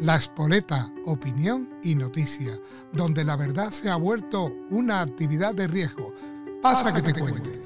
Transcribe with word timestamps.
La 0.00 0.16
Espoleta, 0.16 0.92
opinión 1.04 1.68
y 1.82 1.94
noticia, 1.94 2.58
donde 2.92 3.24
la 3.24 3.36
verdad 3.36 3.70
se 3.70 3.88
ha 3.88 3.96
vuelto 3.96 4.52
una 4.70 5.00
actividad 5.00 5.54
de 5.54 5.68
riesgo. 5.68 6.12
Pasa, 6.60 6.92
que, 6.92 7.00
te, 7.00 7.18
cuente. 7.18 7.62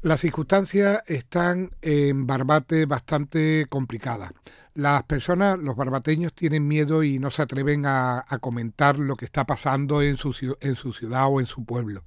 Las 0.00 0.20
circunstancias 0.20 1.02
están 1.06 1.70
en 1.82 2.26
Barbate 2.26 2.86
bastante 2.86 3.66
complicadas. 3.68 4.32
Las 4.78 5.02
personas, 5.02 5.58
los 5.58 5.74
barbateños, 5.74 6.32
tienen 6.32 6.68
miedo 6.68 7.02
y 7.02 7.18
no 7.18 7.32
se 7.32 7.42
atreven 7.42 7.82
a, 7.84 8.24
comentar 8.40 8.96
lo 8.96 9.16
que 9.16 9.24
está 9.24 9.44
pasando 9.44 10.02
en 10.02 10.16
su, 10.18 10.56
en 10.60 10.76
su 10.76 10.92
ciudad 10.92 11.26
o 11.28 11.40
en 11.40 11.46
su 11.46 11.64
pueblo 11.64 12.04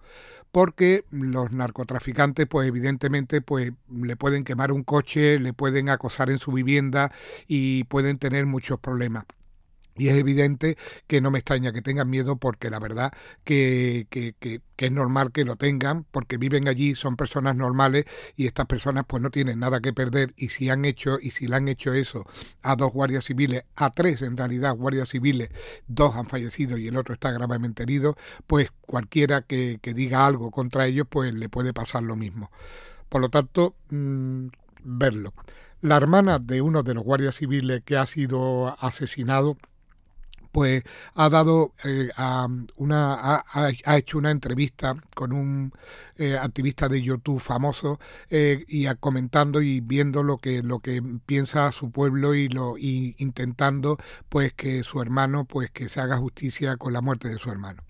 porque 0.51 1.03
los 1.11 1.51
narcotraficantes, 1.51 2.47
pues 2.47 2.69
evidentemente, 2.69 3.41
pues 3.41 3.73
le 3.89 4.15
pueden 4.15 4.45
quemar 4.45 4.71
un 4.71 4.83
coche, 4.83 5.37
le 5.39 5.51
pueden 5.51 5.89
acosar 5.89 6.29
en 6.29 6.39
su 6.39 6.53
vivienda 6.53 7.11
y 7.45 7.85
pueden 7.85 8.17
tener 8.17 8.45
muchos 8.45 8.79
problemas. 8.79 9.25
Y 9.95 10.07
es 10.07 10.15
evidente 10.15 10.77
que 11.07 11.19
no 11.19 11.31
me 11.31 11.39
extraña 11.39 11.73
que 11.73 11.81
tengan 11.81 12.09
miedo 12.09 12.37
porque 12.37 12.69
la 12.69 12.79
verdad 12.79 13.11
que, 13.43 14.07
que, 14.09 14.35
que, 14.39 14.61
es 14.77 14.91
normal 14.91 15.31
que 15.31 15.45
lo 15.45 15.57
tengan 15.57 16.05
porque 16.09 16.37
viven 16.37 16.67
allí, 16.67 16.95
son 16.95 17.15
personas 17.15 17.55
normales 17.55 18.05
y 18.35 18.47
estas 18.47 18.65
personas 18.65 19.03
pues 19.05 19.21
no 19.21 19.29
tienen 19.29 19.59
nada 19.59 19.79
que 19.79 19.93
perder 19.93 20.33
y 20.37 20.49
si 20.49 20.69
han 20.69 20.85
hecho 20.85 21.19
y 21.21 21.31
si 21.31 21.45
le 21.45 21.57
han 21.57 21.67
hecho 21.67 21.93
eso 21.93 22.25
a 22.63 22.75
dos 22.75 22.91
guardias 22.91 23.25
civiles, 23.25 23.63
a 23.75 23.89
tres 23.89 24.21
en 24.23 24.37
realidad 24.37 24.75
guardias 24.75 25.09
civiles, 25.09 25.49
dos 25.87 26.15
han 26.15 26.25
fallecido 26.25 26.77
y 26.77 26.87
el 26.87 26.97
otro 26.97 27.13
está 27.13 27.31
gravemente 27.31 27.83
herido, 27.83 28.17
pues 28.47 28.69
cualquiera 28.81 29.41
que, 29.41 29.77
que 29.81 29.93
diga 29.93 30.25
algo 30.25 30.49
contra 30.49 30.87
ellos 30.87 31.05
pues 31.09 31.33
le 31.35 31.49
puede 31.49 31.73
pasar 31.73 32.03
lo 32.03 32.15
mismo. 32.15 32.49
Por 33.09 33.21
lo 33.21 33.29
tanto, 33.29 33.75
mmm, 33.89 34.47
verlo. 34.83 35.33
La 35.81 35.97
hermana 35.97 36.39
de 36.39 36.61
uno 36.61 36.83
de 36.83 36.93
los 36.93 37.03
guardias 37.03 37.35
civiles 37.35 37.83
que 37.83 37.97
ha 37.97 38.05
sido 38.05 38.75
asesinado 38.79 39.57
pues 40.51 40.83
ha 41.15 41.29
dado 41.29 41.73
eh, 41.83 42.09
a 42.15 42.47
una 42.77 43.43
ha, 43.53 43.97
hecho 43.97 44.17
una 44.17 44.31
entrevista 44.31 44.95
con 45.15 45.33
un 45.33 45.73
eh, 46.17 46.37
activista 46.37 46.89
de 46.89 47.01
YouTube 47.01 47.39
famoso 47.39 47.99
eh, 48.29 48.63
y 48.67 48.85
comentando 48.95 49.61
y 49.61 49.81
viendo 49.81 50.23
lo 50.23 50.37
que 50.37 50.61
lo 50.61 50.79
que 50.79 51.01
piensa 51.25 51.71
su 51.71 51.91
pueblo 51.91 52.35
y 52.35 52.49
lo 52.49 52.77
y 52.77 53.15
intentando 53.17 53.97
pues 54.29 54.53
que 54.53 54.83
su 54.83 55.01
hermano 55.01 55.45
pues 55.45 55.71
que 55.71 55.89
se 55.89 56.01
haga 56.01 56.17
justicia 56.17 56.77
con 56.77 56.93
la 56.93 57.01
muerte 57.01 57.29
de 57.29 57.37
su 57.37 57.49
hermano. 57.49 57.83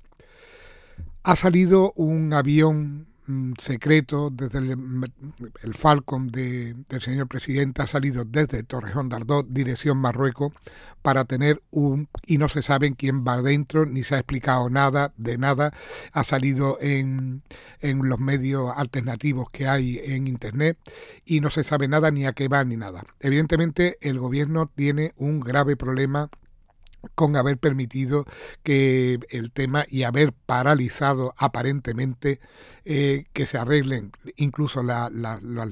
Ha 1.24 1.36
salido 1.36 1.94
un 1.96 2.34
avión 2.34 3.11
secreto 3.58 4.30
desde 4.32 4.60
el, 4.60 5.74
Falcon 5.76 6.32
del 6.32 6.86
señor 7.00 7.28
presidente 7.28 7.82
ha 7.82 7.88
salido 7.88 8.26
desde 8.26 8.64
Torrejón 8.64 9.10
de 9.10 9.44
dirección 9.48 9.98
Marruecos, 9.98 10.54
para 11.02 11.26
tener 11.26 11.62
un... 11.72 12.08
y 12.26 12.38
no 12.38 12.50
se 12.50 12.62
sabe 12.62 12.94
quién 12.96 13.26
va 13.26 13.34
adentro, 13.34 13.86
ni 13.86 14.04
se 14.04 14.16
ha 14.16 14.20
explicado 14.20 14.70
nada 14.70 15.14
de 15.18 15.38
nada, 15.38 15.74
ha 16.12 16.24
salido 16.24 16.78
en, 16.82 17.42
en 17.80 18.08
los 18.08 18.20
medios 18.20 18.72
alternativos 18.76 19.50
que 19.50 19.68
hay 19.68 20.00
en 20.04 20.28
Internet 20.28 20.78
y 21.26 21.42
no 21.42 21.50
se 21.50 21.64
sabe 21.64 21.88
nada 21.88 22.12
ni 22.12 22.26
a 22.26 22.34
qué 22.34 22.48
va 22.48 22.64
ni 22.64 22.78
nada. 22.78 23.04
Evidentemente 23.20 23.98
el 24.02 24.20
gobierno 24.20 24.70
tiene 24.74 25.14
un 25.18 25.40
grave 25.40 25.76
problema 25.76 26.30
con 27.16 27.36
haber 27.36 27.58
permitido 27.58 28.26
que 28.64 29.20
el 29.30 29.52
tema 29.52 29.86
y 29.90 30.04
haber 30.04 30.34
paralizado 30.34 31.34
aparentemente 31.38 32.40
eh, 32.84 33.26
que 33.34 33.46
se 33.46 33.58
arreglen 33.58 34.12
incluso 34.38 34.82
las 34.82 35.12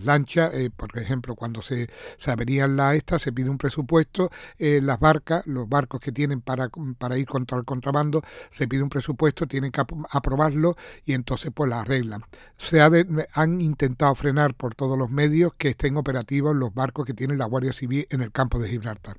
lanchas, 0.03 0.53
eh, 0.53 0.69
por 0.69 0.97
ejemplo, 0.97 1.35
cuando 1.35 1.61
se, 1.61 1.89
se 2.17 2.31
averían 2.31 2.75
las 2.75 2.95
estas, 2.95 3.21
se 3.21 3.31
pide 3.31 3.49
un 3.49 3.57
presupuesto, 3.57 4.29
eh, 4.57 4.79
las 4.81 4.99
barcas, 4.99 5.45
los 5.47 5.67
barcos 5.67 5.99
que 6.01 6.11
tienen 6.11 6.41
para, 6.41 6.69
para 6.97 7.17
ir 7.17 7.25
contra 7.25 7.57
el 7.57 7.65
contrabando, 7.65 8.21
se 8.51 8.67
pide 8.67 8.83
un 8.83 8.89
presupuesto, 8.89 9.47
tienen 9.47 9.71
que 9.71 9.81
aprobarlo 10.11 10.75
y 11.03 11.13
entonces 11.13 11.51
pues 11.53 11.69
la 11.69 11.81
arreglan. 11.81 12.23
Se 12.57 12.79
han 12.81 13.61
intentado 13.61 14.13
frenar 14.15 14.53
por 14.53 14.75
todos 14.75 14.97
los 14.97 15.09
medios 15.09 15.53
que 15.57 15.69
estén 15.69 15.97
operativos 15.97 16.55
los 16.55 16.73
barcos 16.73 17.05
que 17.05 17.13
tiene 17.13 17.35
la 17.37 17.45
Guardia 17.45 17.73
Civil 17.73 18.05
en 18.09 18.21
el 18.21 18.31
campo 18.31 18.59
de 18.59 18.69
Gibraltar. 18.69 19.17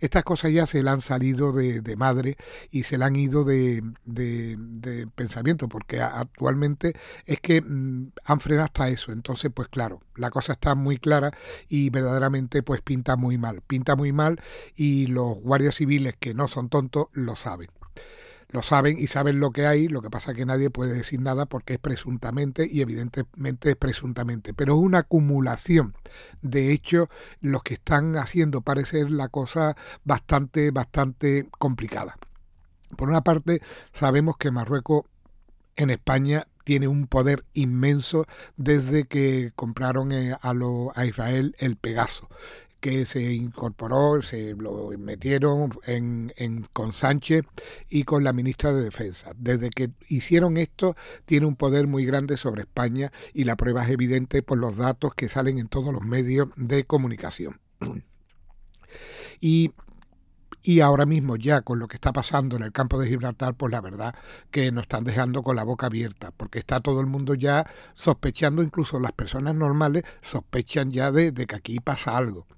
Estas 0.00 0.24
cosas 0.24 0.52
ya 0.52 0.66
se 0.66 0.82
le 0.82 0.90
han 0.90 1.00
salido 1.00 1.45
de, 1.52 1.96
madre 1.96 2.36
y 2.70 2.82
se 2.82 2.98
le 2.98 3.04
han 3.04 3.16
ido 3.16 3.44
de, 3.44 3.82
de, 4.04 4.56
de 4.58 5.06
pensamiento, 5.06 5.68
porque 5.68 6.00
actualmente 6.00 6.94
es 7.24 7.40
que 7.40 7.62
mm, 7.62 8.12
han 8.24 8.40
frenado 8.40 8.66
hasta 8.66 8.88
eso. 8.88 9.12
Entonces, 9.12 9.50
pues 9.54 9.68
claro, 9.68 10.00
la 10.16 10.30
cosa 10.30 10.54
está 10.54 10.74
muy 10.74 10.98
clara 10.98 11.32
y 11.68 11.90
verdaderamente 11.90 12.62
pues 12.62 12.82
pinta 12.82 13.16
muy 13.16 13.38
mal. 13.38 13.62
Pinta 13.66 13.96
muy 13.96 14.12
mal 14.12 14.40
y 14.74 15.06
los 15.06 15.36
guardias 15.36 15.76
civiles 15.76 16.14
que 16.18 16.34
no 16.34 16.48
son 16.48 16.68
tontos 16.68 17.08
lo 17.12 17.36
saben 17.36 17.70
lo 18.48 18.62
saben 18.62 18.98
y 18.98 19.08
saben 19.08 19.40
lo 19.40 19.50
que 19.50 19.66
hay, 19.66 19.88
lo 19.88 20.02
que 20.02 20.10
pasa 20.10 20.30
es 20.30 20.36
que 20.36 20.46
nadie 20.46 20.70
puede 20.70 20.94
decir 20.94 21.20
nada 21.20 21.46
porque 21.46 21.74
es 21.74 21.78
presuntamente 21.78 22.68
y 22.70 22.80
evidentemente 22.80 23.70
es 23.70 23.76
presuntamente, 23.76 24.54
pero 24.54 24.74
es 24.74 24.80
una 24.80 24.98
acumulación. 24.98 25.94
De 26.42 26.72
hechos 26.72 27.08
los 27.40 27.62
que 27.62 27.74
están 27.74 28.16
haciendo 28.16 28.60
parecer 28.60 29.10
la 29.10 29.28
cosa 29.28 29.76
bastante, 30.04 30.70
bastante 30.70 31.48
complicada. 31.58 32.16
Por 32.96 33.08
una 33.08 33.22
parte, 33.22 33.60
sabemos 33.92 34.36
que 34.36 34.50
Marruecos 34.50 35.04
en 35.74 35.90
España 35.90 36.46
tiene 36.64 36.88
un 36.88 37.06
poder 37.06 37.44
inmenso 37.52 38.26
desde 38.56 39.04
que 39.04 39.52
compraron 39.54 40.12
eh, 40.12 40.36
a, 40.40 40.54
lo, 40.54 40.92
a 40.96 41.04
Israel 41.04 41.54
el 41.58 41.76
Pegaso 41.76 42.28
que 42.86 43.04
se 43.04 43.32
incorporó, 43.32 44.22
se 44.22 44.54
lo 44.54 44.90
metieron 44.96 45.76
en, 45.86 46.32
en, 46.36 46.62
con 46.72 46.92
Sánchez 46.92 47.44
y 47.90 48.04
con 48.04 48.22
la 48.22 48.32
ministra 48.32 48.72
de 48.72 48.84
Defensa. 48.84 49.32
Desde 49.36 49.70
que 49.70 49.90
hicieron 50.08 50.56
esto, 50.56 50.94
tiene 51.24 51.46
un 51.46 51.56
poder 51.56 51.88
muy 51.88 52.06
grande 52.06 52.36
sobre 52.36 52.60
España 52.60 53.10
y 53.34 53.42
la 53.42 53.56
prueba 53.56 53.82
es 53.82 53.90
evidente 53.90 54.40
por 54.40 54.58
los 54.58 54.76
datos 54.76 55.16
que 55.16 55.28
salen 55.28 55.58
en 55.58 55.66
todos 55.66 55.92
los 55.92 56.02
medios 56.02 56.50
de 56.54 56.84
comunicación. 56.84 57.58
Y 59.40 59.72
y 60.66 60.80
ahora 60.80 61.06
mismo 61.06 61.36
ya 61.36 61.60
con 61.62 61.78
lo 61.78 61.86
que 61.86 61.94
está 61.94 62.12
pasando 62.12 62.56
en 62.56 62.64
el 62.64 62.72
campo 62.72 62.98
de 62.98 63.06
Gibraltar, 63.06 63.54
pues 63.54 63.70
la 63.70 63.80
verdad 63.80 64.16
que 64.50 64.72
nos 64.72 64.82
están 64.82 65.04
dejando 65.04 65.44
con 65.44 65.54
la 65.54 65.62
boca 65.62 65.86
abierta, 65.86 66.32
porque 66.36 66.58
está 66.58 66.80
todo 66.80 67.00
el 67.00 67.06
mundo 67.06 67.34
ya 67.34 67.64
sospechando, 67.94 68.64
incluso 68.64 68.98
las 68.98 69.12
personas 69.12 69.54
normales 69.54 70.02
sospechan 70.22 70.90
ya 70.90 71.12
de, 71.12 71.30
de 71.30 71.46
que 71.46 71.54
aquí 71.54 71.78
pasa 71.78 72.16
algo. 72.16 72.48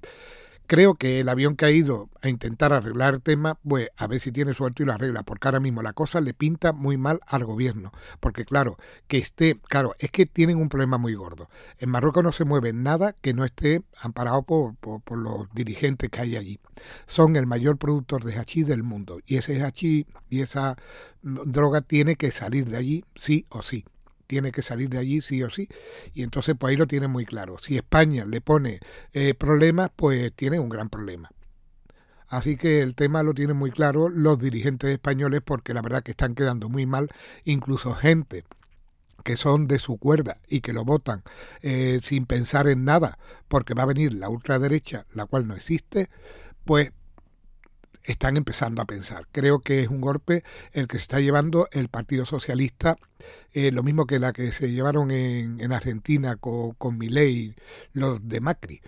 Creo 0.68 0.96
que 0.96 1.18
el 1.20 1.30
avión 1.30 1.56
que 1.56 1.64
ha 1.64 1.70
ido 1.70 2.10
a 2.20 2.28
intentar 2.28 2.74
arreglar 2.74 3.14
el 3.14 3.22
tema, 3.22 3.58
pues 3.66 3.88
a 3.96 4.06
ver 4.06 4.20
si 4.20 4.32
tiene 4.32 4.52
suerte 4.52 4.82
y 4.82 4.86
lo 4.86 4.92
arregla, 4.92 5.22
porque 5.22 5.48
ahora 5.48 5.60
mismo 5.60 5.80
la 5.80 5.94
cosa 5.94 6.20
le 6.20 6.34
pinta 6.34 6.74
muy 6.74 6.98
mal 6.98 7.20
al 7.26 7.46
gobierno. 7.46 7.90
Porque 8.20 8.44
claro, 8.44 8.76
que 9.06 9.16
esté, 9.16 9.58
claro, 9.68 9.94
es 9.98 10.10
que 10.10 10.26
tienen 10.26 10.58
un 10.58 10.68
problema 10.68 10.98
muy 10.98 11.14
gordo. 11.14 11.48
En 11.78 11.88
Marruecos 11.88 12.22
no 12.22 12.32
se 12.32 12.44
mueve 12.44 12.74
nada 12.74 13.14
que 13.14 13.32
no 13.32 13.46
esté 13.46 13.80
amparado 13.98 14.42
por, 14.42 14.76
por, 14.76 15.18
los 15.18 15.48
dirigentes 15.54 16.10
que 16.10 16.20
hay 16.20 16.36
allí. 16.36 16.60
Son 17.06 17.36
el 17.36 17.46
mayor 17.46 17.78
productor 17.78 18.22
de 18.22 18.38
hachís 18.38 18.66
del 18.66 18.82
mundo. 18.82 19.20
Y 19.24 19.38
ese 19.38 19.62
hachís 19.62 20.04
y 20.28 20.42
esa 20.42 20.76
droga 21.22 21.80
tiene 21.80 22.16
que 22.16 22.30
salir 22.30 22.66
de 22.68 22.76
allí 22.76 23.04
sí 23.16 23.46
o 23.48 23.62
sí 23.62 23.86
tiene 24.28 24.52
que 24.52 24.62
salir 24.62 24.88
de 24.90 24.98
allí 24.98 25.20
sí 25.20 25.42
o 25.42 25.50
sí. 25.50 25.68
Y 26.14 26.22
entonces 26.22 26.54
pues 26.56 26.70
ahí 26.70 26.76
lo 26.76 26.86
tiene 26.86 27.08
muy 27.08 27.26
claro. 27.26 27.56
Si 27.58 27.76
España 27.76 28.24
le 28.24 28.40
pone 28.40 28.78
eh, 29.12 29.34
problemas, 29.34 29.90
pues 29.96 30.32
tiene 30.34 30.60
un 30.60 30.68
gran 30.68 30.88
problema. 30.88 31.30
Así 32.28 32.56
que 32.56 32.82
el 32.82 32.94
tema 32.94 33.22
lo 33.22 33.34
tienen 33.34 33.56
muy 33.56 33.72
claro 33.72 34.10
los 34.10 34.38
dirigentes 34.38 34.90
españoles 34.90 35.40
porque 35.44 35.74
la 35.74 35.82
verdad 35.82 36.02
que 36.02 36.10
están 36.12 36.34
quedando 36.34 36.68
muy 36.68 36.84
mal, 36.84 37.08
incluso 37.44 37.94
gente 37.94 38.44
que 39.24 39.36
son 39.36 39.66
de 39.66 39.78
su 39.78 39.96
cuerda 39.96 40.38
y 40.46 40.60
que 40.60 40.74
lo 40.74 40.84
votan 40.84 41.22
eh, 41.62 42.00
sin 42.02 42.26
pensar 42.26 42.68
en 42.68 42.84
nada 42.84 43.18
porque 43.48 43.74
va 43.74 43.82
a 43.82 43.86
venir 43.86 44.12
la 44.12 44.28
ultraderecha, 44.28 45.06
la 45.14 45.24
cual 45.24 45.48
no 45.48 45.54
existe, 45.54 46.10
pues 46.64 46.92
están 48.08 48.38
empezando 48.38 48.80
a 48.80 48.86
pensar. 48.86 49.26
Creo 49.30 49.60
que 49.60 49.82
es 49.82 49.88
un 49.88 50.00
golpe 50.00 50.42
el 50.72 50.88
que 50.88 50.96
se 50.96 51.02
está 51.02 51.20
llevando 51.20 51.68
el 51.72 51.88
Partido 51.88 52.24
Socialista, 52.24 52.96
eh, 53.52 53.70
lo 53.70 53.82
mismo 53.82 54.06
que 54.06 54.18
la 54.18 54.32
que 54.32 54.50
se 54.50 54.70
llevaron 54.72 55.10
en, 55.10 55.60
en 55.60 55.72
Argentina 55.72 56.36
con, 56.36 56.72
con 56.72 56.96
Milei, 56.96 57.54
los 57.92 58.26
de 58.26 58.40
Macri. 58.40 58.80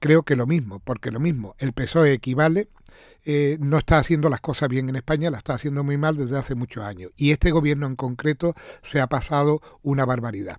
Creo 0.00 0.22
que 0.22 0.36
lo 0.36 0.46
mismo, 0.46 0.80
porque 0.80 1.10
lo 1.10 1.20
mismo, 1.20 1.54
el 1.58 1.74
PSOE 1.74 2.14
equivale, 2.14 2.68
eh, 3.24 3.58
no 3.60 3.76
está 3.78 3.98
haciendo 3.98 4.30
las 4.30 4.40
cosas 4.40 4.70
bien 4.70 4.88
en 4.88 4.96
España, 4.96 5.30
la 5.30 5.38
está 5.38 5.52
haciendo 5.52 5.84
muy 5.84 5.98
mal 5.98 6.16
desde 6.16 6.38
hace 6.38 6.54
muchos 6.54 6.82
años. 6.82 7.12
Y 7.16 7.30
este 7.30 7.50
gobierno 7.50 7.86
en 7.86 7.94
concreto 7.94 8.54
se 8.82 9.00
ha 9.00 9.06
pasado 9.06 9.60
una 9.82 10.06
barbaridad. 10.06 10.58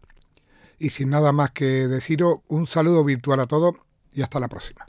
Y 0.77 0.91
sin 0.91 1.09
nada 1.09 1.31
más 1.31 1.51
que 1.51 1.87
deciros, 1.87 2.39
un 2.47 2.67
saludo 2.67 3.03
virtual 3.03 3.39
a 3.39 3.47
todos 3.47 3.75
y 4.13 4.21
hasta 4.21 4.39
la 4.39 4.47
próxima. 4.47 4.85